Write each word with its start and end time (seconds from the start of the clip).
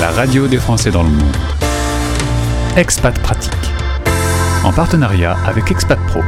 la 0.00 0.10
radio 0.10 0.46
des 0.46 0.58
Français 0.58 0.90
dans 0.90 1.02
le 1.02 1.08
monde. 1.08 1.36
Expat 2.76 3.18
Pratique. 3.20 3.52
En 4.62 4.72
partenariat 4.72 5.36
avec 5.44 5.70
Expat 5.72 5.98
Pro. 6.06 6.20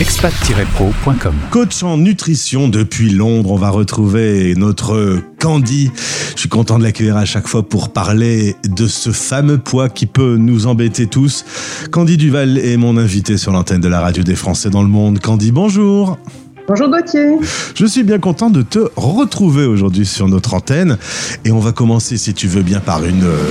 expat-pro.com. 0.00 1.34
Coach 1.50 1.82
en 1.82 1.96
nutrition 1.96 2.68
depuis 2.68 3.10
Londres, 3.10 3.50
on 3.50 3.56
va 3.56 3.70
retrouver 3.70 4.54
notre 4.56 5.20
Candy. 5.40 5.90
Je 6.34 6.40
suis 6.40 6.48
content 6.48 6.78
de 6.78 6.84
l'accueillir 6.84 7.16
à 7.16 7.24
chaque 7.24 7.48
fois 7.48 7.68
pour 7.68 7.92
parler 7.92 8.54
de 8.68 8.86
ce 8.86 9.10
fameux 9.10 9.58
poids 9.58 9.88
qui 9.88 10.06
peut 10.06 10.36
nous 10.36 10.66
embêter 10.66 11.08
tous. 11.08 11.44
Candy 11.90 12.16
Duval 12.16 12.58
est 12.58 12.76
mon 12.76 12.96
invité 12.96 13.38
sur 13.38 13.50
l'antenne 13.50 13.80
de 13.80 13.88
la 13.88 14.00
radio 14.00 14.22
des 14.22 14.36
Français 14.36 14.70
dans 14.70 14.82
le 14.82 14.88
monde. 14.88 15.18
Candy, 15.18 15.50
bonjour. 15.50 16.16
Bonjour 16.68 16.88
Gauthier. 16.88 17.38
Je 17.74 17.86
suis 17.86 18.02
bien 18.04 18.18
content 18.18 18.50
de 18.50 18.62
te 18.62 18.78
retrouver 18.96 19.64
aujourd'hui 19.66 20.06
sur 20.06 20.28
notre 20.28 20.54
antenne 20.54 20.98
et 21.44 21.50
on 21.50 21.58
va 21.58 21.72
commencer 21.72 22.16
si 22.16 22.32
tu 22.34 22.46
veux 22.46 22.62
bien 22.62 22.80
par 22.80 23.04
une, 23.04 23.24
euh, 23.24 23.50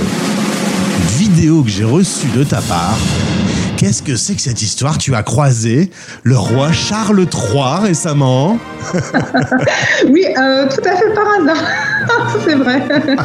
une 0.98 1.18
vidéo 1.28 1.62
que 1.62 1.68
j'ai 1.68 1.84
reçue 1.84 2.28
de 2.36 2.44
ta 2.44 2.60
part. 2.62 2.96
Qu'est-ce 3.76 4.02
que 4.02 4.16
c'est 4.16 4.34
que 4.34 4.40
cette 4.42 4.60
histoire? 4.62 4.98
Tu 4.98 5.14
as 5.14 5.22
croisé 5.22 5.90
le 6.22 6.36
roi 6.36 6.72
Charles 6.72 7.20
III 7.20 7.82
récemment? 7.82 8.58
Oui, 10.08 10.24
euh, 10.38 10.66
tout 10.68 10.80
à 10.88 10.96
fait 10.96 11.12
par 11.14 11.24
hasard. 11.40 12.36
c'est 12.44 12.54
vrai. 12.54 12.82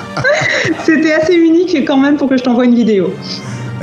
C'était 0.86 1.14
assez 1.14 1.34
unique 1.34 1.76
quand 1.88 1.98
même 1.98 2.18
pour 2.18 2.28
que 2.30 2.38
je 2.38 2.44
t'envoie 2.44 2.66
une 2.66 2.76
vidéo. 2.76 3.14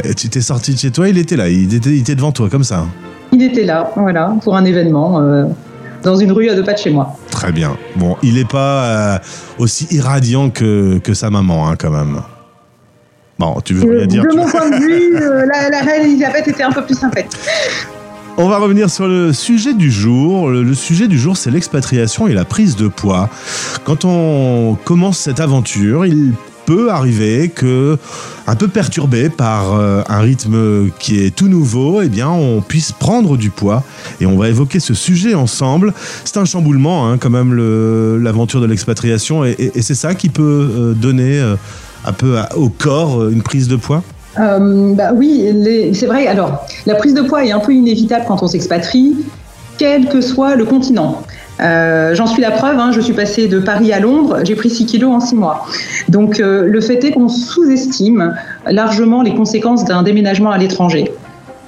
Et 0.04 0.14
tu 0.14 0.28
t'es 0.28 0.40
sorti 0.42 0.74
de 0.74 0.78
chez 0.78 0.90
toi, 0.90 1.08
il 1.08 1.16
était 1.18 1.36
là, 1.36 1.48
il 1.48 1.74
était, 1.74 1.90
il 1.90 2.00
était 2.00 2.14
devant 2.14 2.32
toi 2.32 2.48
comme 2.50 2.64
ça. 2.64 2.86
Il 3.32 3.42
était 3.42 3.64
là, 3.64 3.90
voilà, 3.96 4.34
pour 4.44 4.56
un 4.56 4.64
événement. 4.64 5.20
euh, 5.20 5.44
dans 6.02 6.16
une 6.16 6.32
rue 6.32 6.48
à 6.48 6.54
deux 6.54 6.64
pas 6.64 6.72
de 6.74 6.78
chez 6.78 6.90
moi. 6.90 7.16
Très 7.30 7.52
bien. 7.52 7.76
Bon, 7.96 8.16
il 8.22 8.34
n'est 8.34 8.44
pas 8.44 8.84
euh, 8.84 9.18
aussi 9.58 9.86
irradiant 9.90 10.50
que, 10.50 10.98
que 10.98 11.14
sa 11.14 11.30
maman, 11.30 11.68
hein, 11.68 11.76
quand 11.78 11.90
même. 11.90 12.20
Bon, 13.38 13.60
tu 13.64 13.74
veux 13.74 13.90
rien 13.90 14.02
Euh, 14.02 14.06
dire 14.06 14.22
de 14.22 14.36
mon 14.36 14.46
point 14.46 14.68
de 14.70 14.76
vue, 14.76 15.16
euh, 15.22 15.46
la, 15.52 15.70
la 15.70 15.80
reine 15.80 16.06
Elisabeth 16.06 16.48
était 16.48 16.62
un 16.62 16.72
peu 16.72 16.84
plus 16.84 16.98
sympathique. 16.98 17.30
On 18.38 18.48
va 18.48 18.56
revenir 18.58 18.88
sur 18.88 19.06
le 19.08 19.32
sujet 19.32 19.74
du 19.74 19.90
jour. 19.90 20.48
Le, 20.48 20.62
le 20.62 20.74
sujet 20.74 21.06
du 21.06 21.18
jour, 21.18 21.36
c'est 21.36 21.50
l'expatriation 21.50 22.28
et 22.28 22.32
la 22.32 22.44
prise 22.46 22.76
de 22.76 22.88
poids. 22.88 23.28
Quand 23.84 24.04
on 24.06 24.76
commence 24.84 25.18
cette 25.18 25.38
aventure, 25.40 26.06
il 26.06 26.32
peut 26.64 26.90
arriver 26.90 27.48
que, 27.48 27.98
un 28.46 28.54
peu 28.54 28.68
perturbé 28.68 29.28
par 29.28 29.74
euh, 29.74 30.02
un 30.08 30.20
rythme 30.20 30.90
qui 30.98 31.24
est 31.24 31.34
tout 31.34 31.48
nouveau, 31.48 32.02
eh 32.02 32.08
bien, 32.08 32.28
on 32.30 32.60
puisse 32.60 32.92
prendre 32.92 33.36
du 33.36 33.50
poids. 33.50 33.82
Et 34.20 34.26
on 34.26 34.36
va 34.36 34.48
évoquer 34.48 34.80
ce 34.80 34.94
sujet 34.94 35.34
ensemble. 35.34 35.92
C'est 36.24 36.36
un 36.36 36.44
chamboulement, 36.44 37.08
hein, 37.08 37.18
quand 37.18 37.30
même, 37.30 37.54
l'aventure 38.22 38.60
de 38.60 38.66
l'expatriation. 38.66 39.44
Et, 39.44 39.72
c'est 39.80 39.94
ça 39.94 40.14
qui 40.14 40.28
peut 40.28 40.42
euh, 40.42 40.94
donner 40.94 41.38
euh, 41.38 41.56
un 42.04 42.12
peu 42.12 42.36
au 42.56 42.68
corps 42.68 43.28
une 43.28 43.42
prise 43.42 43.68
de 43.68 43.76
poids? 43.76 44.02
Euh, 44.38 44.94
bah 44.94 45.10
oui, 45.14 45.44
c'est 45.94 46.06
vrai. 46.06 46.26
Alors, 46.26 46.66
la 46.86 46.94
prise 46.94 47.14
de 47.14 47.22
poids 47.22 47.44
est 47.44 47.52
un 47.52 47.60
peu 47.60 47.74
inévitable 47.74 48.24
quand 48.26 48.42
on 48.42 48.46
s'expatrie, 48.46 49.16
quel 49.78 50.08
que 50.08 50.20
soit 50.20 50.56
le 50.56 50.64
continent. 50.64 51.22
Euh, 51.62 52.14
J'en 52.14 52.26
suis 52.26 52.42
la 52.42 52.50
preuve, 52.50 52.78
hein, 52.78 52.90
je 52.92 53.00
suis 53.00 53.12
passée 53.12 53.46
de 53.48 53.58
Paris 53.58 53.92
à 53.92 54.00
Londres, 54.00 54.38
j'ai 54.44 54.54
pris 54.56 54.68
6 54.70 54.86
kilos 54.86 55.12
en 55.12 55.20
6 55.20 55.34
mois. 55.36 55.66
Donc 56.08 56.40
euh, 56.40 56.66
le 56.66 56.80
fait 56.80 57.02
est 57.04 57.12
qu'on 57.12 57.28
sous-estime 57.28 58.34
largement 58.66 59.22
les 59.22 59.34
conséquences 59.34 59.84
d'un 59.84 60.02
déménagement 60.02 60.50
à 60.50 60.58
l'étranger. 60.58 61.12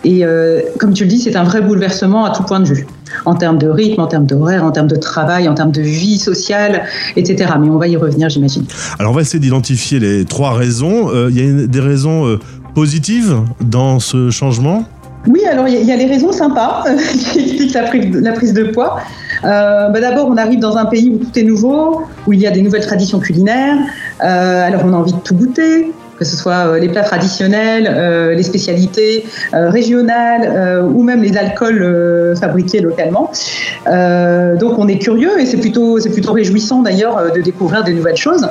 Et 0.07 0.25
euh, 0.25 0.61
comme 0.79 0.93
tu 0.93 1.05
le 1.05 1.09
dis, 1.09 1.19
c'est 1.19 1.35
un 1.37 1.45
vrai 1.45 1.63
bouleversement 1.63 2.27
à 2.27 2.31
tout 2.31 2.43
point 2.43 2.61
de 2.61 2.67
vue, 2.67 2.87
en 3.25 3.35
termes 3.37 3.57
de 3.57 3.69
rythme, 3.69 4.03
en 4.03 4.07
termes 4.07 4.27
d'horaire, 4.27 4.63
en 4.65 4.71
termes 4.71 4.87
de 4.89 4.97
travail, 4.97 5.49
en 5.49 5.55
termes 5.55 5.71
de 5.73 5.81
vie 5.81 6.19
sociale, 6.19 6.83
etc. 7.17 7.53
Mais 7.59 7.71
on 7.71 7.79
va 7.79 7.89
y 7.89 7.97
revenir, 7.97 8.29
j'imagine. 8.29 8.65
Alors 8.99 9.13
on 9.13 9.15
va 9.15 9.23
essayer 9.23 9.39
d'identifier 9.41 10.01
les 10.01 10.27
trois 10.27 10.53
raisons. 10.53 11.09
Euh, 11.11 11.31
Il 11.31 11.39
y 11.61 11.63
a 11.65 11.67
des 11.67 11.81
raisons 11.81 12.27
euh, 12.27 12.39
positives 12.75 13.37
dans 13.63 13.99
ce 13.99 14.29
changement? 14.31 14.85
Oui, 15.27 15.41
alors 15.51 15.69
il 15.69 15.73
y, 15.75 15.77
a- 15.79 15.81
il 15.81 15.87
y 15.87 15.93
a 15.93 15.97
les 15.97 16.05
raisons 16.05 16.33
sympas 16.33 16.85
euh, 16.87 16.97
qui 17.33 17.63
expliquent 17.65 18.15
la 18.21 18.33
prise 18.33 18.53
de 18.53 18.65
poids. 18.65 18.99
Euh, 19.45 19.89
bah, 19.89 20.01
D'abord, 20.01 20.29
on 20.29 20.37
arrive 20.37 20.61
dans 20.61 20.77
un 20.77 20.87
pays 20.87 21.11
où 21.11 21.19
tout 21.25 21.39
est 21.39 21.43
nouveau, 21.43 22.03
où 22.27 22.33
il 22.33 22.41
y 22.41 22.47
a 22.47 22.51
des 22.51 22.63
nouvelles 22.63 22.87
traditions 22.87 23.19
culinaires. 23.19 23.77
Euh, 24.23 24.67
alors 24.67 24.83
on 24.85 24.93
a 24.93 24.97
envie 24.97 25.13
de 25.13 25.19
tout 25.19 25.35
goûter, 25.35 25.93
que 26.19 26.25
ce 26.25 26.37
soit 26.37 26.67
euh, 26.67 26.79
les 26.79 26.89
plats 26.89 27.03
traditionnels, 27.03 28.35
les 28.37 28.43
spécialités 28.43 29.25
régionales 29.53 30.85
ou 30.95 31.03
même 31.03 31.23
les 31.23 31.37
alcools 31.37 32.35
fabriqués 32.39 32.81
localement. 32.81 33.31
Donc 33.87 34.79
on 34.79 34.89
est 34.89 34.99
curieux 34.99 35.41
et 35.41 35.47
c'est 35.47 35.59
plutôt, 35.59 36.01
c'est 36.01 36.11
plutôt 36.11 36.33
réjouissant 36.33 36.83
d'ailleurs 36.83 37.33
de 37.33 37.41
découvrir 37.41 37.85
des 37.85 37.93
nouvelles 37.93 38.17
choses. 38.17 38.47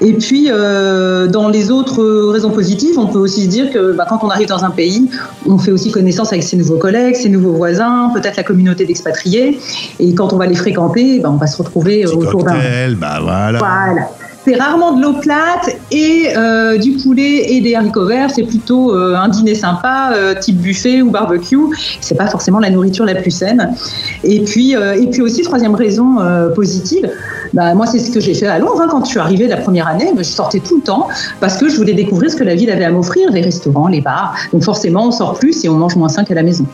Et 0.00 0.12
puis, 0.12 0.48
euh, 0.50 1.26
dans 1.26 1.48
les 1.48 1.70
autres 1.70 2.04
raisons 2.30 2.50
positives, 2.50 2.98
on 2.98 3.06
peut 3.06 3.18
aussi 3.18 3.44
se 3.44 3.48
dire 3.48 3.70
que 3.70 3.92
bah, 3.92 4.06
quand 4.08 4.20
on 4.22 4.28
arrive 4.28 4.48
dans 4.48 4.64
un 4.64 4.70
pays, 4.70 5.08
on 5.46 5.58
fait 5.58 5.72
aussi 5.72 5.90
connaissance 5.90 6.32
avec 6.32 6.42
ses 6.42 6.56
nouveaux 6.56 6.76
collègues, 6.76 7.14
ses 7.14 7.30
nouveaux 7.30 7.52
voisins, 7.52 8.10
peut-être 8.14 8.36
la 8.36 8.42
communauté 8.42 8.84
d'expatriés. 8.84 9.58
Et 9.98 10.14
quand 10.14 10.32
on 10.32 10.36
va 10.36 10.46
les 10.46 10.54
fréquenter, 10.54 11.20
bah, 11.20 11.30
on 11.32 11.36
va 11.36 11.46
se 11.46 11.56
retrouver 11.56 12.04
euh, 12.04 12.08
Petit 12.08 12.16
autour 12.16 12.44
d'un... 12.44 12.54
bah 12.96 13.18
voilà. 13.22 13.58
Voilà. 13.58 14.08
C'est 14.46 14.54
rarement 14.54 14.92
de 14.92 15.02
l'eau 15.02 15.14
plate 15.14 15.76
et 15.90 16.28
euh, 16.36 16.78
du 16.78 16.92
poulet 16.92 17.52
et 17.52 17.60
des 17.60 17.74
haricots 17.74 18.06
verts. 18.06 18.30
C'est 18.32 18.44
plutôt 18.44 18.94
euh, 18.94 19.16
un 19.16 19.28
dîner 19.28 19.56
sympa, 19.56 20.12
euh, 20.14 20.34
type 20.40 20.58
buffet 20.58 21.02
ou 21.02 21.10
barbecue. 21.10 21.58
C'est 22.00 22.14
pas 22.14 22.28
forcément 22.28 22.60
la 22.60 22.70
nourriture 22.70 23.04
la 23.04 23.16
plus 23.16 23.32
saine. 23.32 23.74
Et 24.22 24.44
puis, 24.44 24.76
euh, 24.76 24.94
et 24.94 25.08
puis 25.08 25.20
aussi 25.20 25.42
troisième 25.42 25.74
raison 25.74 26.20
euh, 26.20 26.50
positive. 26.50 27.10
Bah, 27.54 27.74
moi, 27.74 27.86
c'est 27.86 27.98
ce 27.98 28.10
que 28.10 28.20
j'ai 28.20 28.34
fait 28.34 28.46
à 28.46 28.58
Londres. 28.58 28.80
hein. 28.82 28.88
Quand 28.90 29.04
je 29.04 29.10
suis 29.10 29.18
arrivée 29.18 29.46
la 29.46 29.56
première 29.56 29.86
année, 29.86 30.10
bah, 30.14 30.22
je 30.22 30.28
sortais 30.28 30.60
tout 30.60 30.76
le 30.76 30.82
temps 30.82 31.08
parce 31.40 31.56
que 31.58 31.68
je 31.68 31.76
voulais 31.76 31.94
découvrir 31.94 32.30
ce 32.30 32.36
que 32.36 32.44
la 32.44 32.54
ville 32.54 32.70
avait 32.70 32.84
à 32.84 32.90
m'offrir, 32.90 33.30
les 33.30 33.40
restaurants, 33.42 33.88
les 33.88 34.00
bars. 34.00 34.34
Donc 34.52 34.62
forcément, 34.64 35.08
on 35.08 35.10
sort 35.12 35.38
plus 35.38 35.64
et 35.64 35.68
on 35.68 35.74
mange 35.76 35.96
moins 35.96 36.08
sain 36.08 36.24
qu'à 36.24 36.34
la 36.34 36.42
maison. 36.42 36.66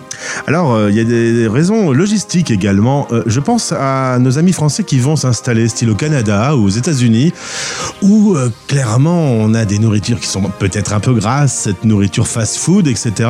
Alors 0.47 0.75
euh, 0.75 0.91
il 0.91 0.97
y 0.97 1.01
a 1.01 1.05
des 1.05 1.49
raisons 1.49 1.93
logistiques 1.93 2.51
également. 2.51 3.07
Euh, 3.13 3.23
je 3.27 3.41
pense 3.41 3.73
à 3.73 4.19
nos 4.21 4.39
amis 4.39 4.53
français 4.53 4.85
qui 4.85 4.99
vont 4.99 5.17
s'installer 5.17 5.69
style 5.69 5.91
au 5.91 5.95
Canada 5.95 6.57
ou 6.57 6.65
aux 6.67 6.69
États-Unis 6.69 7.33
où 8.03 8.35
euh, 8.37 8.49
clairement 8.69 9.21
on 9.33 9.55
a 9.55 9.65
des 9.65 9.79
nourritures 9.79 10.21
qui 10.21 10.27
sont 10.29 10.43
peut-être 10.59 10.93
un 10.95 11.01
peu 11.01 11.13
grasses, 11.15 11.55
cette 11.55 11.85
nourriture 11.85 12.27
fast-food, 12.27 12.87
etc. 12.89 13.29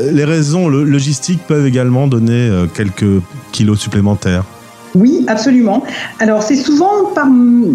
Les 0.00 0.24
raisons 0.24 0.68
lo- 0.68 0.84
logistiques 0.84 1.46
peuvent 1.46 1.66
également 1.66 2.06
donner 2.06 2.50
quelques 2.74 3.22
kilos 3.52 3.78
supplémentaires. 3.78 4.44
Oui, 4.94 5.24
absolument. 5.26 5.82
Alors, 6.20 6.42
c'est 6.42 6.56
souvent 6.56 7.12
euh, 7.16 7.72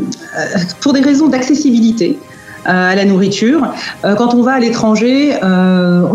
pour 0.81 0.93
des 0.93 1.01
raisons 1.01 1.27
d'accessibilité 1.27 2.19
euh, 2.67 2.91
à 2.91 2.95
la 2.95 3.05
nourriture. 3.05 3.73
Euh, 4.05 4.15
quand 4.15 4.33
on 4.35 4.43
va 4.43 4.53
à 4.53 4.59
l'étranger, 4.59 5.33
on 5.41 5.45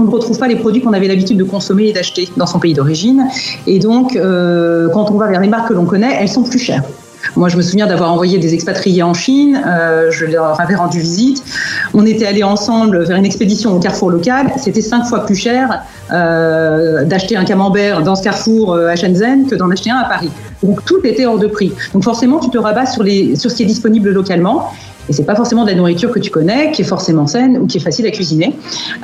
ne 0.00 0.10
retrouve 0.10 0.38
pas 0.38 0.48
les 0.48 0.56
produits 0.56 0.80
qu'on 0.80 0.92
avait 0.92 1.08
l'habitude 1.08 1.38
de 1.38 1.44
consommer 1.44 1.88
et 1.88 1.92
d'acheter 1.92 2.28
dans 2.36 2.46
son 2.46 2.58
pays 2.58 2.74
d'origine. 2.74 3.26
Et 3.66 3.78
donc, 3.78 4.12
quand 4.12 5.10
on 5.10 5.18
va 5.18 5.28
vers 5.28 5.40
les 5.40 5.48
marques 5.48 5.68
que 5.68 5.74
l'on 5.74 5.86
connaît, 5.86 6.16
elles 6.20 6.28
sont 6.28 6.44
plus 6.44 6.58
chères. 6.58 6.82
Moi, 7.36 7.48
je 7.48 7.56
me 7.56 7.62
souviens 7.62 7.86
d'avoir 7.86 8.12
envoyé 8.12 8.38
des 8.38 8.52
expatriés 8.52 9.02
en 9.02 9.14
Chine. 9.14 9.60
je 10.10 10.26
leur 10.26 10.60
avais 10.60 10.74
rendu 10.74 11.00
visite. 11.00 11.42
On 11.94 12.04
était 12.04 12.26
allés 12.26 12.42
ensemble 12.42 13.04
vers 13.04 13.16
une 13.16 13.24
expédition 13.24 13.76
au 13.76 13.78
carrefour 13.78 14.10
local. 14.10 14.52
C'était 14.56 14.82
cinq 14.82 15.04
fois 15.04 15.24
plus 15.24 15.36
cher 15.36 15.82
d'acheter 16.10 17.36
un 17.36 17.44
camembert 17.44 18.02
dans 18.02 18.16
ce 18.16 18.24
carrefour 18.24 18.74
à 18.74 18.96
Shenzhen 18.96 19.46
que 19.46 19.54
d'en 19.54 19.70
acheter 19.70 19.90
un 19.90 19.98
à 19.98 20.08
Paris. 20.08 20.30
Donc 20.62 20.84
tout 20.84 21.04
était 21.04 21.26
hors 21.26 21.38
de 21.38 21.46
prix. 21.46 21.72
Donc 21.92 22.04
forcément, 22.04 22.38
tu 22.38 22.50
te 22.50 22.58
rabats 22.58 22.86
sur, 22.86 23.02
ce 23.02 23.54
qui 23.54 23.62
est 23.62 23.66
disponible 23.66 24.10
localement. 24.10 24.72
Et 25.08 25.12
c'est 25.12 25.24
pas 25.24 25.34
forcément 25.34 25.64
de 25.64 25.70
la 25.70 25.76
nourriture 25.76 26.10
que 26.10 26.18
tu 26.18 26.30
connais, 26.30 26.70
qui 26.70 26.82
est 26.82 26.86
forcément 26.86 27.26
saine 27.26 27.58
ou 27.58 27.66
qui 27.66 27.78
est 27.78 27.80
facile 27.80 28.06
à 28.06 28.10
cuisiner. 28.10 28.56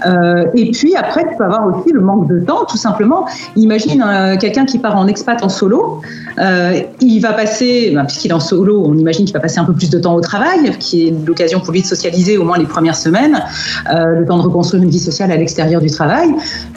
Euh, 0.06 0.46
et 0.54 0.70
puis 0.70 0.94
après, 0.94 1.24
tu 1.28 1.36
peux 1.36 1.44
avoir 1.44 1.66
aussi 1.66 1.92
le 1.92 2.00
manque 2.00 2.28
de 2.28 2.38
temps, 2.40 2.64
tout 2.68 2.76
simplement. 2.76 3.26
Imagine 3.56 4.04
euh, 4.06 4.36
quelqu'un 4.36 4.64
qui 4.64 4.78
part 4.78 4.96
en 4.96 5.06
expat 5.08 5.42
en 5.42 5.48
solo. 5.48 6.00
Euh, 6.38 6.80
il 7.00 7.18
va 7.20 7.32
passer, 7.32 7.90
ben, 7.94 8.04
puisqu'il 8.04 8.30
est 8.30 8.34
en 8.34 8.40
solo, 8.40 8.84
on 8.86 8.94
imagine 8.94 9.24
qu'il 9.24 9.34
va 9.34 9.40
passer 9.40 9.58
un 9.58 9.64
peu 9.64 9.72
plus 9.72 9.90
de 9.90 9.98
temps 9.98 10.14
au 10.14 10.20
travail, 10.20 10.70
qui 10.78 11.08
est 11.08 11.14
l'occasion 11.26 11.60
pour 11.60 11.72
lui 11.72 11.82
de 11.82 11.86
socialiser 11.86 12.38
au 12.38 12.44
moins 12.44 12.58
les 12.58 12.66
premières 12.66 12.96
semaines, 12.96 13.42
le 13.90 14.24
temps 14.24 14.38
de 14.38 14.42
reconstruire 14.42 14.82
une 14.82 14.90
vie 14.90 15.00
sociale 15.00 15.32
à 15.32 15.36
l'extérieur 15.36 15.80
du 15.80 15.90
travail. 15.90 16.28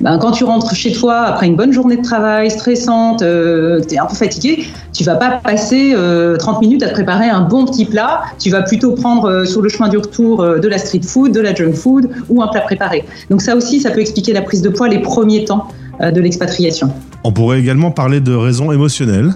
Ben, 0.01 0.17
quand 0.17 0.31
tu 0.31 0.43
rentres 0.43 0.73
chez 0.73 0.91
toi 0.91 1.19
après 1.21 1.47
une 1.47 1.55
bonne 1.55 1.73
journée 1.73 1.97
de 1.97 2.01
travail 2.01 2.49
stressante, 2.49 3.19
tu 3.19 3.95
es 3.95 3.99
un 3.99 4.05
peu 4.05 4.15
fatigué, 4.15 4.65
tu 4.93 5.03
vas 5.03 5.15
pas 5.15 5.39
passer 5.43 5.93
euh, 5.95 6.37
30 6.37 6.61
minutes 6.61 6.83
à 6.83 6.89
te 6.89 6.93
préparer 6.93 7.29
un 7.29 7.41
bon 7.41 7.65
petit 7.65 7.85
plat. 7.85 8.21
Tu 8.39 8.49
vas 8.49 8.61
plutôt 8.61 8.91
prendre 8.91 9.10
euh, 9.25 9.45
sur 9.45 9.61
le 9.61 9.69
chemin 9.69 9.89
du 9.89 9.97
retour 9.97 10.41
euh, 10.41 10.59
de 10.59 10.67
la 10.67 10.77
street 10.77 11.01
food, 11.03 11.31
de 11.31 11.41
la 11.41 11.53
junk 11.53 11.73
food 11.73 12.09
ou 12.29 12.41
un 12.41 12.47
plat 12.47 12.61
préparé. 12.61 13.03
Donc 13.29 13.41
ça 13.41 13.55
aussi, 13.55 13.79
ça 13.79 13.91
peut 13.91 14.01
expliquer 14.01 14.33
la 14.33 14.41
prise 14.41 14.61
de 14.61 14.69
poids 14.69 14.87
les 14.87 14.99
premiers 14.99 15.45
temps 15.45 15.67
euh, 16.01 16.11
de 16.11 16.21
l'expatriation. 16.21 16.89
On 17.23 17.31
pourrait 17.31 17.59
également 17.59 17.91
parler 17.91 18.21
de 18.21 18.33
raisons 18.33 18.71
émotionnelles. 18.71 19.31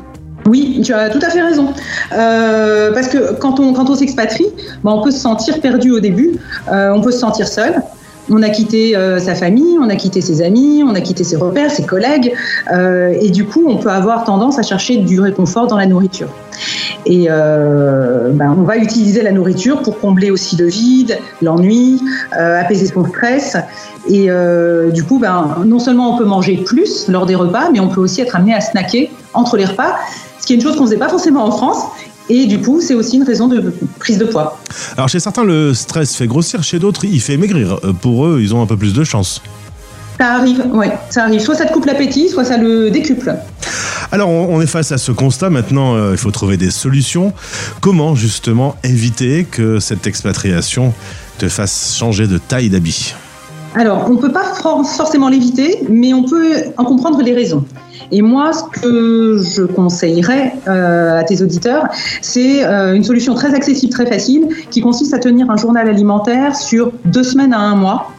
Oui, 0.47 0.81
tu 0.83 0.93
as 0.93 1.09
tout 1.09 1.19
à 1.21 1.29
fait 1.29 1.41
raison. 1.41 1.67
Euh, 2.13 2.91
parce 2.93 3.07
que 3.07 3.33
quand 3.33 3.59
on, 3.59 3.73
quand 3.73 3.89
on 3.89 3.95
s'expatrie, 3.95 4.45
ben, 4.83 4.91
on 4.91 5.01
peut 5.01 5.11
se 5.11 5.19
sentir 5.19 5.59
perdu 5.59 5.91
au 5.91 5.99
début, 5.99 6.39
euh, 6.71 6.91
on 6.93 7.01
peut 7.01 7.11
se 7.11 7.19
sentir 7.19 7.47
seul. 7.47 7.81
On 8.29 8.41
a 8.41 8.49
quitté 8.49 8.95
euh, 8.95 9.19
sa 9.19 9.35
famille, 9.35 9.77
on 9.79 9.89
a 9.89 9.95
quitté 9.95 10.21
ses 10.21 10.41
amis, 10.41 10.83
on 10.83 10.95
a 10.95 11.01
quitté 11.01 11.23
ses 11.23 11.35
repères, 11.35 11.71
ses 11.71 11.85
collègues, 11.85 12.33
euh, 12.71 13.13
et 13.19 13.29
du 13.29 13.45
coup, 13.45 13.65
on 13.67 13.77
peut 13.77 13.89
avoir 13.89 14.23
tendance 14.23 14.57
à 14.59 14.63
chercher 14.63 14.97
du 14.97 15.19
réconfort 15.19 15.67
dans 15.67 15.77
la 15.77 15.85
nourriture. 15.85 16.29
Et 17.05 17.27
euh, 17.29 18.31
ben, 18.31 18.55
on 18.57 18.63
va 18.63 18.77
utiliser 18.77 19.21
la 19.21 19.31
nourriture 19.31 19.81
pour 19.81 19.99
combler 19.99 20.31
aussi 20.31 20.55
le 20.55 20.65
vide, 20.65 21.19
l'ennui, 21.41 22.01
apaiser 22.31 22.87
son 22.87 23.05
stress. 23.05 23.57
Et 24.07 24.29
du 24.91 25.03
coup, 25.03 25.19
ben, 25.19 25.57
non 25.65 25.79
seulement 25.79 26.15
on 26.15 26.17
peut 26.17 26.25
manger 26.25 26.57
plus 26.57 27.07
lors 27.09 27.25
des 27.25 27.35
repas, 27.35 27.69
mais 27.71 27.79
on 27.79 27.89
peut 27.89 28.01
aussi 28.01 28.21
être 28.21 28.35
amené 28.35 28.53
à 28.55 28.61
snacker 28.61 29.11
entre 29.33 29.57
les 29.57 29.65
repas, 29.65 29.95
ce 30.39 30.47
qui 30.47 30.53
est 30.53 30.55
une 30.55 30.61
chose 30.61 30.75
qu'on 30.75 30.83
ne 30.83 30.87
faisait 30.87 30.97
pas 30.97 31.09
forcément 31.09 31.45
en 31.45 31.51
France 31.51 31.83
et 32.29 32.45
du 32.47 32.59
coup, 32.59 32.81
c'est 32.81 32.95
aussi 32.95 33.17
une 33.17 33.23
raison 33.23 33.47
de 33.47 33.73
prise 33.99 34.17
de 34.17 34.25
poids. 34.25 34.59
Alors 34.97 35.09
chez 35.09 35.19
certains, 35.19 35.43
le 35.43 35.73
stress 35.73 36.15
fait 36.15 36.27
grossir, 36.27 36.63
chez 36.63 36.79
d'autres, 36.79 37.05
il 37.05 37.21
fait 37.21 37.37
maigrir. 37.37 37.79
Euh, 37.83 37.93
pour 37.93 38.25
eux, 38.25 38.39
ils 38.41 38.53
ont 38.53 38.61
un 38.61 38.65
peu 38.65 38.77
plus 38.77 38.93
de 38.93 39.03
chance. 39.03 39.41
Ça 40.19 40.35
arrive, 40.35 40.63
oui, 40.71 40.87
ça 41.09 41.23
arrive. 41.23 41.41
Soit 41.41 41.55
ça 41.55 41.65
te 41.65 41.73
coupe 41.73 41.85
l'appétit, 41.85 42.29
soit 42.29 42.45
ça 42.45 42.57
le 42.57 42.89
décuple. 42.89 43.35
Alors, 44.11 44.29
on 44.29 44.61
est 44.61 44.67
face 44.67 44.91
à 44.93 44.97
ce 44.97 45.11
constat. 45.11 45.49
Maintenant, 45.49 45.95
euh, 45.95 46.11
il 46.13 46.17
faut 46.17 46.31
trouver 46.31 46.55
des 46.55 46.71
solutions. 46.71 47.33
Comment, 47.81 48.15
justement, 48.15 48.77
éviter 48.83 49.43
que 49.43 49.79
cette 49.79 50.07
expatriation 50.07 50.93
te 51.37 51.49
fasse 51.49 51.97
changer 51.97 52.27
de 52.27 52.37
taille 52.37 52.69
d'habit? 52.69 53.13
Alors, 53.73 54.05
on 54.07 54.13
ne 54.13 54.21
peut 54.21 54.31
pas 54.31 54.53
forcément 54.95 55.27
l'éviter, 55.27 55.79
mais 55.89 56.13
on 56.13 56.23
peut 56.23 56.53
en 56.77 56.85
comprendre 56.85 57.21
les 57.21 57.33
raisons. 57.33 57.65
Et 58.11 58.21
moi, 58.21 58.51
ce 58.53 58.63
que 58.79 59.37
je 59.37 59.63
conseillerais 59.63 60.53
euh, 60.67 61.19
à 61.19 61.23
tes 61.23 61.41
auditeurs, 61.41 61.87
c'est 62.21 62.65
euh, 62.65 62.93
une 62.93 63.03
solution 63.03 63.33
très 63.33 63.53
accessible, 63.53 63.91
très 63.91 64.05
facile, 64.05 64.47
qui 64.69 64.81
consiste 64.81 65.13
à 65.13 65.19
tenir 65.19 65.49
un 65.49 65.57
journal 65.57 65.87
alimentaire 65.87 66.55
sur 66.55 66.91
deux 67.05 67.23
semaines 67.23 67.53
à 67.53 67.59
un 67.59 67.75
mois. 67.75 68.11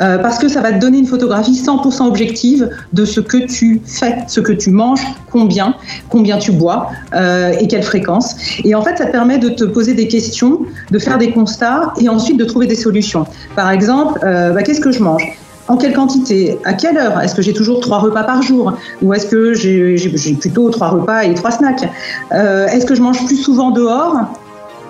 Euh, 0.00 0.18
parce 0.18 0.38
que 0.38 0.46
ça 0.46 0.60
va 0.60 0.70
te 0.72 0.78
donner 0.78 0.98
une 0.98 1.08
photographie 1.08 1.60
100% 1.60 2.06
objective 2.06 2.70
de 2.92 3.04
ce 3.04 3.18
que 3.18 3.38
tu 3.48 3.82
fais, 3.84 4.18
ce 4.28 4.38
que 4.38 4.52
tu 4.52 4.70
manges, 4.70 5.02
combien, 5.28 5.74
combien 6.08 6.38
tu 6.38 6.52
bois 6.52 6.92
et 7.12 7.66
quelle 7.66 7.82
fréquence. 7.82 8.36
Et 8.62 8.76
en 8.76 8.82
fait, 8.82 8.96
ça 8.96 9.06
te 9.06 9.10
permet 9.10 9.38
de 9.38 9.48
te 9.48 9.64
poser 9.64 9.94
des 9.94 10.06
questions, 10.06 10.60
de 10.92 10.98
faire 11.00 11.18
des 11.18 11.32
constats 11.32 11.92
et 12.00 12.08
ensuite 12.08 12.36
de 12.36 12.44
trouver 12.44 12.68
des 12.68 12.76
solutions. 12.76 13.26
Par 13.56 13.72
exemple, 13.72 14.20
bah, 14.22 14.62
qu'est-ce 14.62 14.80
que 14.80 14.92
je 14.92 15.02
mange? 15.02 15.36
En 15.68 15.76
quelle 15.76 15.94
quantité? 15.94 16.58
À 16.64 16.74
quelle 16.74 16.96
heure? 16.96 17.20
Est-ce 17.20 17.34
que 17.34 17.42
j'ai 17.42 17.52
toujours 17.52 17.80
trois 17.80 17.98
repas 17.98 18.22
par 18.22 18.42
jour? 18.42 18.74
Ou 19.02 19.14
est-ce 19.14 19.26
que 19.26 19.54
j'ai 19.54 20.34
plutôt 20.34 20.70
trois 20.70 20.88
repas 20.88 21.24
et 21.24 21.34
trois 21.34 21.50
snacks? 21.50 21.88
Euh, 22.32 22.66
Est-ce 22.68 22.86
que 22.86 22.94
je 22.94 23.02
mange 23.02 23.24
plus 23.26 23.36
souvent 23.36 23.70
dehors 23.70 24.16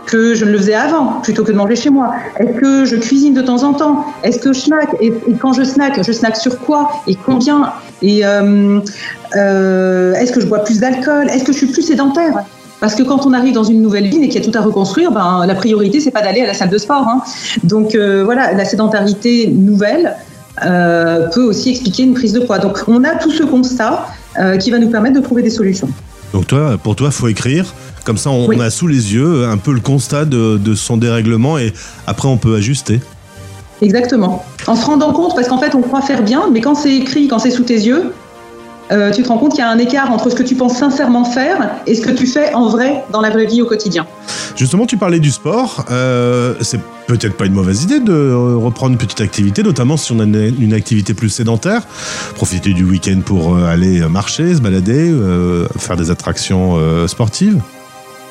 que 0.06 0.34
je 0.34 0.44
ne 0.44 0.52
le 0.52 0.58
faisais 0.58 0.74
avant, 0.74 1.20
plutôt 1.22 1.42
que 1.42 1.52
de 1.52 1.56
manger 1.56 1.76
chez 1.76 1.90
moi? 1.90 2.14
Est-ce 2.38 2.60
que 2.60 2.84
je 2.84 2.96
cuisine 2.96 3.34
de 3.34 3.42
temps 3.42 3.62
en 3.64 3.72
temps? 3.72 4.04
Est-ce 4.22 4.38
que 4.38 4.52
je 4.52 4.60
snack? 4.60 4.94
Et, 5.00 5.12
quand 5.40 5.52
je 5.52 5.64
snack, 5.64 6.02
je 6.04 6.12
snack 6.12 6.36
sur 6.36 6.58
quoi 6.60 6.90
Et 7.06 7.14
combien? 7.14 7.72
Et 8.02 8.24
euh, 8.24 8.80
euh, 9.34 10.14
est-ce 10.14 10.32
que 10.32 10.40
je 10.40 10.46
bois 10.46 10.60
plus 10.60 10.80
d'alcool? 10.80 11.28
Est-ce 11.30 11.44
que 11.44 11.52
je 11.52 11.58
suis 11.58 11.66
plus 11.66 11.82
sédentaire? 11.82 12.44
Parce 12.78 12.94
que 12.94 13.02
quand 13.02 13.24
on 13.24 13.32
arrive 13.32 13.54
dans 13.54 13.64
une 13.64 13.80
nouvelle 13.80 14.06
ville 14.06 14.22
et 14.22 14.28
qu'il 14.28 14.38
y 14.40 14.46
a 14.46 14.50
tout 14.50 14.56
à 14.56 14.60
reconstruire, 14.60 15.10
ben, 15.10 15.46
la 15.46 15.54
priorité, 15.54 15.98
c'est 15.98 16.10
pas 16.10 16.20
d'aller 16.20 16.42
à 16.42 16.46
la 16.46 16.52
salle 16.52 16.68
de 16.68 16.76
sport. 16.76 17.08
Hein. 17.08 17.22
Donc 17.64 17.96
voilà, 17.96 18.52
la 18.52 18.66
sédentarité 18.66 19.46
nouvelle, 19.48 20.14
euh, 20.64 21.28
peut 21.28 21.42
aussi 21.42 21.70
expliquer 21.70 22.04
une 22.04 22.14
prise 22.14 22.32
de 22.32 22.40
poids. 22.40 22.58
Donc 22.58 22.78
on 22.88 23.04
a 23.04 23.14
tout 23.16 23.30
ce 23.30 23.42
constat 23.42 24.06
euh, 24.38 24.56
qui 24.56 24.70
va 24.70 24.78
nous 24.78 24.90
permettre 24.90 25.16
de 25.16 25.20
trouver 25.20 25.42
des 25.42 25.50
solutions. 25.50 25.88
Donc 26.32 26.46
toi, 26.46 26.76
pour 26.82 26.96
toi, 26.96 27.10
faut 27.10 27.28
écrire. 27.28 27.72
Comme 28.04 28.18
ça, 28.18 28.30
on, 28.30 28.48
a 28.60 28.70
sous 28.70 28.86
les 28.86 29.14
yeux 29.14 29.46
un 29.46 29.56
peu 29.56 29.72
le 29.72 29.80
constat 29.80 30.24
de, 30.24 30.58
de 30.58 30.74
son 30.74 30.96
dérèglement 30.96 31.58
et 31.58 31.72
après 32.06 32.28
on 32.28 32.36
peut 32.36 32.54
ajuster. 32.54 33.00
Exactement. 33.82 34.44
En 34.66 34.76
se 34.76 34.86
rendant 34.86 35.12
compte, 35.12 35.34
parce 35.34 35.48
qu'en 35.48 35.58
fait, 35.58 35.74
on 35.74 35.82
croit 35.82 36.02
faire 36.02 36.22
bien, 36.22 36.44
mais 36.52 36.60
quand 36.60 36.74
c'est 36.74 36.94
écrit, 36.94 37.28
quand 37.28 37.38
c'est 37.38 37.50
sous 37.50 37.64
tes 37.64 37.74
yeux, 37.74 38.12
euh, 38.92 39.10
tu 39.10 39.22
te 39.22 39.28
rends 39.28 39.38
compte 39.38 39.52
qu'il 39.52 39.60
y 39.60 39.62
a 39.62 39.70
un 39.70 39.78
écart 39.78 40.10
entre 40.12 40.30
ce 40.30 40.34
que 40.34 40.42
tu 40.42 40.54
penses 40.54 40.76
sincèrement 40.76 41.24
faire 41.24 41.76
et 41.86 41.94
ce 41.94 42.02
que 42.02 42.10
tu 42.10 42.26
fais 42.26 42.54
en 42.54 42.68
vrai 42.68 43.02
dans 43.12 43.20
la 43.20 43.30
vraie 43.30 43.46
vie 43.46 43.62
au 43.62 43.66
quotidien. 43.66 44.06
Justement, 44.56 44.86
tu 44.86 44.96
parlais 44.96 45.20
du 45.20 45.30
sport. 45.30 45.84
Euh, 45.90 46.54
c'est 46.60 46.80
peut-être 47.06 47.36
pas 47.36 47.46
une 47.46 47.52
mauvaise 47.52 47.82
idée 47.82 48.00
de 48.00 48.32
reprendre 48.54 48.92
une 48.92 48.98
petite 48.98 49.20
activité, 49.20 49.62
notamment 49.62 49.96
si 49.96 50.12
on 50.12 50.20
a 50.20 50.24
une, 50.24 50.72
activité 50.72 51.14
plus 51.14 51.30
sédentaire. 51.30 51.82
Profiter 52.34 52.72
du 52.72 52.84
week-end 52.84 53.20
pour 53.24 53.56
euh, 53.56 53.66
aller 53.66 54.00
marcher, 54.08 54.54
se 54.54 54.60
balader, 54.60 55.12
faire 55.78 55.96
des 55.96 56.10
attractions 56.10 56.76
sportives. 57.06 57.60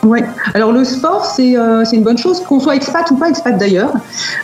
Oui, 0.06 0.20
alors 0.54 0.72
le 0.72 0.84
sport, 0.84 1.36
euh, 1.40 1.84
c'est 1.84 1.96
une 1.96 2.04
bonne 2.04 2.18
chose, 2.20 2.40
qu'on 2.42 2.60
soit 2.60 2.76
expat 2.76 3.10
ou 3.10 3.16
pas 3.16 3.28
expat 3.28 3.58
d'ailleurs, 3.58 3.92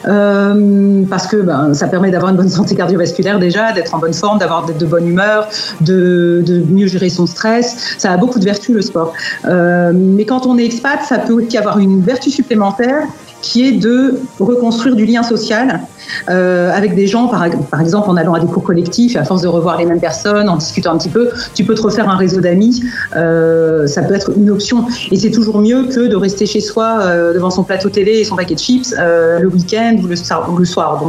euh, 0.08 1.04
parce 1.08 1.28
que 1.28 1.38
ben, 1.38 1.76
ça 1.76 1.88
permet 1.88 2.10
d'avoir 2.10 2.32
une 2.32 2.38
bonne 2.38 2.50
santé 2.50 2.76
cardiovasculaire 2.76 3.38
déjà, 3.38 3.72
d'être 3.72 3.94
en 3.94 4.00
bonne 4.00 4.14
forme, 4.16 4.40
d'avoir 4.40 4.66
de 4.66 4.86
bonne 4.88 5.08
humeur, 5.08 5.48
de, 5.82 6.64
mieux 6.68 6.88
gérer 6.88 7.10
son 7.10 7.28
stress. 7.28 7.96
Ça 8.00 8.12
a 8.12 8.18
beaucoup 8.18 8.40
de 8.40 8.46
vertus 8.46 8.74
le 8.74 8.82
sport. 8.82 9.14
Euh, 9.46 9.92
mais 9.94 10.26
quand 10.26 10.48
on 10.48 10.58
est 10.58 10.66
expat, 10.66 11.04
ça 11.08 11.20
peut 11.20 11.34
aussi 11.34 11.56
avoir 11.60 11.78
une 11.78 12.02
vertu 12.02 12.32
supplémentaire 12.32 13.04
qui 13.42 13.66
est 13.66 13.72
de 13.72 14.20
reconstruire 14.40 14.96
du 14.96 15.06
lien 15.06 15.24
social 15.24 15.82
euh, 16.30 16.72
avec 16.72 16.96
des 16.96 17.08
gens, 17.08 17.28
par, 17.28 17.44
exemple 17.82 18.10
en 18.10 18.18
allant 18.18 18.34
à 18.34 18.40
des 18.40 18.48
cours 18.48 18.64
collectifs, 18.64 19.16
à 19.16 19.24
force 19.24 19.42
de 19.42 19.48
revoir 19.48 19.78
les 19.78 19.86
mêmes 19.86 20.00
personnes, 20.00 20.50
en 20.50 20.58
discutant 20.58 20.94
un 20.94 20.98
petit 20.98 21.10
peu, 21.10 21.30
tu 21.54 21.64
peux 21.64 21.76
te 21.76 21.82
refaire 21.82 22.10
un 22.10 22.18
réseau 22.18 22.42
d'amis. 22.42 22.84
Euh, 23.16 23.88
ça 23.88 24.04
peut 24.04 24.14
être 24.14 24.32
une 24.36 24.50
option. 24.50 24.86
Et 25.12 25.18
c'est 25.18 25.32
toujours 25.32 25.60
mieux 25.60 25.86
que 25.86 26.08
de 26.08 26.16
rester 26.16 26.46
chez 26.46 26.62
soi 26.62 27.00
euh, 27.02 27.34
devant 27.34 27.50
son 27.50 27.64
plateau 27.64 27.90
télé 27.90 28.20
et 28.20 28.24
son 28.24 28.36
paquet 28.36 28.56
de 28.56 28.60
chips 28.60 28.94
le 28.98 29.48
week-end 29.48 29.98
ou 30.02 30.08
le, 30.08 30.66
soir. 30.66 31.02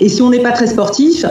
Et 0.00 0.08
si 0.08 0.22
on 0.22 0.30
n'est 0.30 0.42
pas 0.42 0.52
très 0.52 0.66
sportif, 0.66 1.24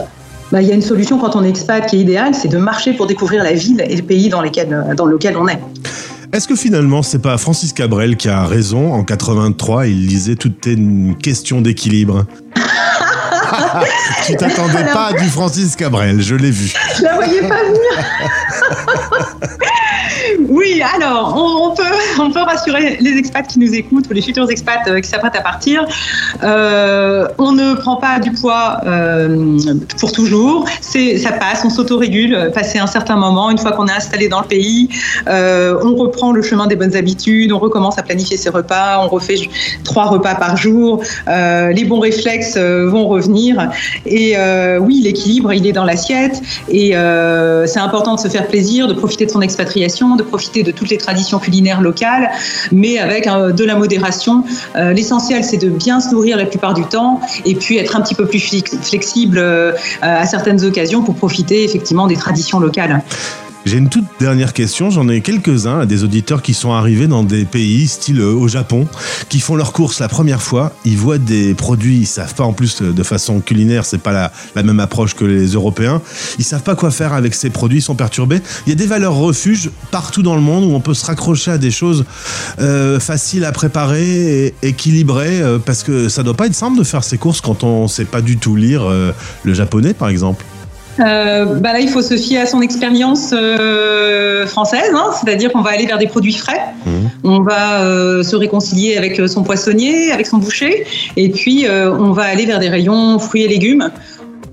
bah, 0.52 0.62
il 0.62 0.68
y 0.68 0.72
a 0.72 0.76
une 0.76 0.82
solution 0.82 1.18
quand 1.18 1.36
on 1.36 1.44
est 1.44 1.50
expat 1.50 1.86
qui 1.86 1.98
est 1.98 2.00
idéale, 2.00 2.34
c'est 2.34 2.48
de 2.48 2.58
marcher 2.58 2.94
pour 2.94 3.06
découvrir 3.06 3.44
la 3.44 3.54
ville 3.54 3.84
et 3.88 3.96
le 3.96 4.04
pays 4.04 4.30
dans 4.30 4.42
lequel 4.42 5.38
on 5.38 5.48
est. 5.48 5.60
Est-ce 6.34 6.48
que 6.48 6.56
finalement, 6.56 7.04
c'est 7.04 7.22
pas 7.22 7.38
Francis 7.38 7.74
Cabrel 7.74 8.18
qui 8.18 8.28
a 8.28 8.46
raison 8.46 8.94
En 8.94 9.04
83, 9.04 9.88
il 9.88 10.08
lisait 10.08 10.36
Toutes 10.36 10.62
tes 10.62 10.78
questions 11.22 11.62
d'équilibre. 11.62 12.26
tu 14.26 14.36
t'attendais 14.36 14.84
pas 14.92 15.08
à 15.08 15.14
du 15.14 15.30
Francis 15.30 15.76
Cabrel, 15.76 16.22
je 16.22 16.36
l'ai 16.36 16.52
vu. 16.52 16.74
Je 16.98 17.04
la 17.04 17.16
voyais 17.16 17.42
pas 17.48 17.64
venir. 17.64 17.80
Oui, 20.50 20.82
alors, 20.96 21.34
on, 21.36 21.76
peut, 21.76 21.84
on 22.22 22.32
peut 22.32 22.42
rassurer 22.42 22.98
les 23.02 23.18
expats 23.18 23.48
qui 23.48 23.60
nous 23.60 23.74
écoutent 23.74 24.10
ou 24.10 24.14
les 24.14 24.22
futurs 24.22 24.50
expats 24.50 24.88
euh, 24.88 25.00
qui 25.02 25.10
s'apprêtent 25.10 25.36
à 25.36 25.42
partir. 25.42 25.86
Euh, 26.44 27.28
on 27.38 27.52
ne 27.52 27.74
prend 27.74 27.98
pas 27.98 28.20
du 28.20 28.32
poids 28.32 28.80
euh, 28.86 29.68
pour 30.00 30.12
toujours. 30.12 30.68
Ça 30.82 31.32
passe, 31.34 31.64
on 31.66 31.70
s'autorégule. 31.70 32.52
Passer 32.54 32.80
un 32.80 32.88
certain 32.88 33.18
moment, 33.18 33.50
une 33.50 33.58
fois 33.58 33.72
qu'on 33.72 33.88
est 33.88 33.92
installé 33.92 34.30
dans 34.30 34.42
le 34.42 34.48
pays, 34.48 34.90
on 35.28 35.96
reprend 35.96 36.32
le 36.32 36.42
chemin 36.42 36.68
des 36.68 36.76
bonnes 36.76 36.96
habitudes, 36.96 37.52
on 37.52 37.60
recommence 37.60 37.98
à 37.98 38.04
planifier 38.04 38.38
ses 38.38 38.50
repas, 38.50 39.00
on 39.04 39.08
refait 39.08 39.50
trois 39.84 40.06
repas 40.06 40.36
par 40.36 40.58
jour. 40.58 41.02
les 41.28 41.86
bons 41.86 42.00
réflexes 42.00 42.58
vont 42.58 43.08
revenir. 43.08 43.70
Et 44.06 44.36
oui, 44.80 45.02
l'équilibre, 45.04 45.54
il 45.54 45.66
est 45.68 45.74
dans 45.74 45.86
l'assiette. 45.86 46.42
Et 46.70 46.92
c'est 46.92 47.80
important 47.80 48.16
de 48.16 48.20
se 48.20 48.28
faire 48.28 48.48
plaisir, 48.48 48.88
de 48.88 48.94
profiter 48.94 49.26
de 49.26 49.32
son 49.32 49.42
expatriation, 49.42 50.16
de 50.16 50.24
profiter 50.24 50.37
de 50.38 50.72
toutes 50.72 50.90
les 50.90 50.98
traditions 50.98 51.40
culinaires 51.40 51.82
locales, 51.82 52.30
mais 52.72 53.00
avec 53.00 53.28
euh, 53.28 53.52
de 53.52 53.64
la 53.64 53.76
modération. 53.76 54.44
Euh, 54.76 54.94
l'essentiel, 54.94 55.44
c'est 55.44 55.58
de 55.58 55.70
bien 55.70 56.00
se 56.00 56.12
nourrir 56.12 56.38
la 56.38 56.46
plupart 56.46 56.74
du 56.74 56.84
temps 56.84 57.20
et 57.46 57.56
puis 57.56 57.78
être 57.78 57.96
un 57.96 58.02
petit 58.02 58.16
peu 58.16 58.26
plus 58.26 58.40
flexible 58.82 59.38
euh, 59.40 59.74
à 60.02 60.26
certaines 60.26 60.64
occasions 60.64 61.02
pour 61.02 61.16
profiter 61.16 61.64
effectivement 61.64 62.08
des 62.08 62.16
traditions 62.16 62.60
locales. 62.60 63.02
J'ai 63.68 63.80
une 63.80 63.90
toute 63.90 64.06
dernière 64.22 64.54
question. 64.54 64.90
J'en 64.92 65.10
ai 65.10 65.20
quelques-uns, 65.20 65.86
des 65.86 66.06
auditeurs 66.06 66.42
qui 66.42 66.54
sont 66.54 66.72
arrivés 66.72 67.08
dans 67.08 67.26
des 67.26 67.44
pays, 67.44 67.90
style 67.90 68.22
euh, 68.22 68.32
au 68.32 68.48
Japon, 68.48 68.88
qui 69.28 69.42
font 69.42 69.58
leurs 69.58 69.74
courses 69.74 70.00
la 70.00 70.08
première 70.08 70.42
fois. 70.42 70.72
Ils 70.86 70.96
voient 70.96 71.18
des 71.18 71.54
produits, 71.54 71.98
ils 71.98 72.06
savent 72.06 72.34
pas 72.34 72.46
en 72.46 72.54
plus 72.54 72.82
de 72.82 73.04
façon 73.04 73.42
culinaire, 73.42 73.84
c'est 73.84 73.98
pas 73.98 74.14
la, 74.14 74.32
la, 74.56 74.64
même 74.64 74.80
approche 74.80 75.16
que 75.16 75.26
les 75.26 75.48
Européens. 75.48 76.02
Ils 76.40 76.46
savent 76.46 76.64
pas 76.64 76.76
quoi 76.76 76.92
faire 76.92 77.12
avec 77.12 77.36
ces 77.36 77.50
produits, 77.50 77.80
ils 77.80 77.82
sont 77.82 77.96
perturbés. 77.96 78.40
Il 78.66 78.70
y 78.70 78.72
a 78.72 78.76
des 78.76 78.86
valeurs 78.86 79.16
refuges 79.16 79.70
partout 79.92 80.24
dans 80.24 80.36
le 80.36 80.42
monde 80.42 80.64
où 80.64 80.74
on 80.74 80.80
peut 80.80 80.94
se 80.94 81.06
raccrocher 81.06 81.52
à 81.52 81.58
des 81.58 81.72
choses 81.72 82.06
euh, 82.60 83.02
faciles 83.02 83.44
à 83.44 83.52
préparer 83.52 84.56
équilibrées, 84.62 85.42
euh, 85.42 85.60
parce 85.60 85.84
que 85.84 86.08
ça 86.08 86.24
doit 86.24 86.36
pas 86.36 86.46
être 86.46 86.56
simple 86.56 86.80
de 86.80 86.86
faire 86.86 87.04
ces 87.04 87.18
courses 87.18 87.42
quand 87.42 87.66
on 87.66 87.90
sait 87.90 88.06
pas 88.06 88.22
du 88.22 88.38
tout 88.38 88.56
lire 88.56 88.84
le 89.44 89.54
japonais, 89.54 89.94
par 89.94 90.08
exemple. 90.08 90.46
Euh, 91.00 91.46
bah 91.60 91.74
là, 91.74 91.80
il 91.80 91.90
faut 91.90 92.02
se 92.02 92.16
fier 92.16 92.40
à 92.40 92.46
son 92.46 92.62
expérience 92.62 93.32
euh, 93.34 94.46
française, 94.48 94.92
hein, 94.94 95.12
c'est-à-dire 95.14 95.52
qu'on 95.52 95.62
va 95.62 95.72
aller 95.72 95.86
vers 95.86 95.98
des 95.98 96.08
produits 96.08 96.34
frais, 96.34 96.62
mmh. 96.86 96.90
on 97.24 97.42
va 97.42 97.82
euh, 97.82 98.24
se 98.24 98.36
réconcilier 98.36 98.98
avec 98.98 99.22
son 99.28 99.44
poissonnier, 99.44 100.12
avec 100.12 100.28
son 100.28 100.38
boucher, 100.38 100.86
et 101.16 101.30
puis 101.30 101.66
on 101.70 102.12
va 102.12 102.24
aller 102.24 102.46
vers 102.46 102.60
des 102.60 102.70
rayons 102.70 103.20
fruits 103.20 103.44
et 103.44 103.48
légumes 103.48 103.90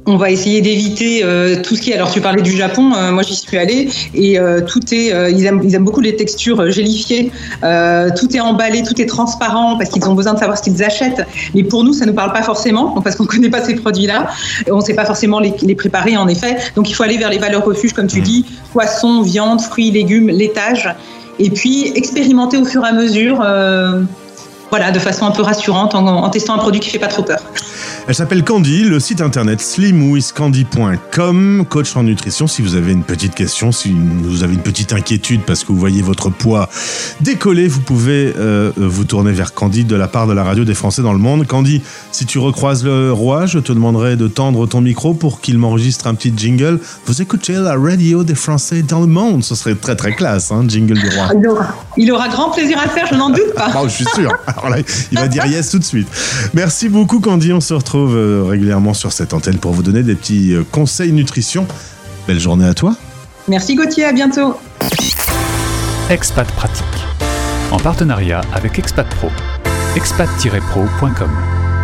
on 0.06 0.16
va 0.16 0.30
essayer 0.30 0.60
d'éviter 0.60 1.22
euh, 1.24 1.56
tout 1.62 1.76
ce 1.76 1.80
qui 1.80 1.90
est. 1.90 1.94
Alors, 1.94 2.10
tu 2.10 2.20
parlais 2.20 2.42
du 2.42 2.52
Japon, 2.52 2.92
euh, 2.94 3.10
moi 3.10 3.22
j'y 3.22 3.34
suis 3.34 3.56
allée 3.56 3.88
et 4.14 4.38
euh, 4.38 4.60
tout 4.60 4.80
est. 4.92 5.08
ils, 5.32 5.46
aiment, 5.46 5.62
ils 5.64 5.74
aiment 5.74 5.84
beaucoup 5.84 6.00
les 6.00 6.16
textures 6.16 6.70
gélifiées. 6.70 7.30
tout 7.62 8.36
est 8.36 8.40
emballé, 8.40 8.82
tout 8.82 9.00
est 9.00 9.06
transparent 9.06 9.76
parce 9.78 9.90
qu'ils 9.90 10.06
ont 10.08 10.14
besoin 10.14 10.34
de 10.34 10.38
savoir 10.38 10.58
ce 10.58 10.62
qu'ils 10.62 10.82
achètent. 10.84 11.26
Mais 11.54 11.64
pour 11.64 11.84
nous, 11.84 11.92
ça 11.92 12.04
ne 12.04 12.10
nous 12.10 12.16
parle 12.16 12.32
pas 12.32 12.42
forcément 12.42 13.00
parce 13.04 13.16
qu'on 13.16 13.24
ne 13.24 13.28
connaît 13.28 13.50
pas 13.50 13.62
ces 13.62 13.74
produits-là. 13.74 14.28
On 14.70 14.76
ne 14.76 14.82
sait 14.82 14.94
pas 14.94 15.04
forcément 15.04 15.40
les, 15.40 15.54
les, 15.62 15.74
préparer 15.74 16.16
en 16.16 16.28
effet. 16.28 16.56
Donc, 16.76 16.90
il 16.90 16.94
faut 16.94 17.02
aller 17.02 17.18
vers 17.18 17.30
les 17.30 17.38
valeurs 17.38 17.64
refuges, 17.64 17.92
comme 17.92 18.06
tu 18.06 18.20
mmh. 18.20 18.24
dis 18.24 18.44
poisson, 18.72 19.22
viande, 19.22 19.60
fruits, 19.60 19.90
légumes, 19.90 20.28
laitage. 20.28 20.88
Et 21.38 21.50
puis, 21.50 21.92
expérimenter 21.96 22.56
au 22.58 22.64
fur 22.64 22.84
et 22.84 22.88
à 22.88 22.92
mesure 22.92 23.44
voilà, 24.70 24.90
de 24.90 24.98
façon 24.98 25.24
un 25.24 25.30
peu 25.30 25.42
rassurante 25.42 25.94
en, 25.94 26.28
testant 26.30 26.54
un 26.54 26.58
produit 26.58 26.80
qui 26.80 26.90
fait 26.90 26.98
pas 26.98 27.06
trop 27.06 27.22
peur. 27.22 27.38
Elle 28.06 28.14
s'appelle 28.14 28.44
Candy, 28.44 28.84
le 28.84 29.00
site 29.00 29.22
internet 29.22 29.62
slimwithcandy.com, 29.62 31.64
coach 31.66 31.96
en 31.96 32.02
nutrition. 32.02 32.46
Si 32.46 32.60
vous 32.60 32.74
avez 32.74 32.92
une 32.92 33.02
petite 33.02 33.34
question, 33.34 33.72
si 33.72 33.94
vous 33.94 34.42
avez 34.42 34.52
une 34.52 34.60
petite 34.60 34.92
inquiétude 34.92 35.40
parce 35.40 35.64
que 35.64 35.68
vous 35.68 35.78
voyez 35.78 36.02
votre 36.02 36.28
poids 36.28 36.68
décoller, 37.22 37.66
vous 37.66 37.80
pouvez 37.80 38.34
euh, 38.36 38.72
vous 38.76 39.04
tourner 39.04 39.32
vers 39.32 39.54
Candy 39.54 39.84
de 39.84 39.96
la 39.96 40.06
part 40.06 40.26
de 40.26 40.34
la 40.34 40.44
radio 40.44 40.64
des 40.64 40.74
Français 40.74 41.00
dans 41.00 41.14
le 41.14 41.18
monde. 41.18 41.46
Candy, 41.46 41.80
si 42.12 42.26
tu 42.26 42.38
recroises 42.38 42.84
le 42.84 43.10
roi, 43.10 43.46
je 43.46 43.58
te 43.58 43.72
demanderai 43.72 44.16
de 44.16 44.28
tendre 44.28 44.66
ton 44.66 44.82
micro 44.82 45.14
pour 45.14 45.40
qu'il 45.40 45.56
m'enregistre 45.56 46.06
un 46.06 46.14
petit 46.14 46.34
jingle. 46.36 46.80
Vous 47.06 47.22
écoutez 47.22 47.54
la 47.54 47.74
radio 47.74 48.22
des 48.22 48.34
Français 48.34 48.82
dans 48.82 49.00
le 49.00 49.06
monde. 49.06 49.42
Ce 49.42 49.54
serait 49.54 49.76
très 49.76 49.96
très 49.96 50.12
classe, 50.12 50.52
hein, 50.52 50.66
jingle 50.68 51.00
du 51.00 51.08
roi. 51.08 51.30
Il 51.96 52.12
aura, 52.12 52.28
grand 52.28 52.50
plaisir 52.50 52.78
à 52.78 52.84
le 52.84 52.90
faire, 52.90 53.06
je 53.10 53.14
n'en 53.14 53.30
doute 53.30 53.54
pas. 53.56 53.72
je 53.84 53.88
suis 53.88 54.04
sûr. 54.14 54.30
il 55.10 55.18
va 55.18 55.26
dire 55.26 55.46
yes 55.46 55.70
tout 55.70 55.78
de 55.78 55.84
suite. 55.84 56.08
Merci 56.52 56.90
beaucoup 56.90 57.20
Candy, 57.20 57.54
on 57.54 57.62
se 57.62 57.72
retrouve 57.72 57.93
euh, 57.98 58.44
régulièrement 58.46 58.94
sur 58.94 59.12
cette 59.12 59.34
antenne 59.34 59.58
pour 59.58 59.72
vous 59.72 59.82
donner 59.82 60.02
des 60.02 60.14
petits 60.14 60.54
euh, 60.54 60.64
conseils 60.70 61.12
nutrition. 61.12 61.66
Belle 62.26 62.40
journée 62.40 62.66
à 62.66 62.74
toi. 62.74 62.96
Merci 63.48 63.74
Gauthier, 63.74 64.04
à 64.04 64.12
bientôt. 64.12 64.56
Expat 66.10 66.46
Pratique, 66.52 66.84
en 67.70 67.78
partenariat 67.78 68.42
avec 68.52 68.78
Expat 68.78 69.08
Pro, 69.08 69.28
expat-pro.com. 69.96 71.30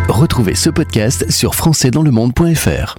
Retrouvez 0.07 0.55
ce 0.55 0.69
podcast 0.69 1.29
sur 1.31 1.55
françaisdanslemonde.fr. 1.55 2.95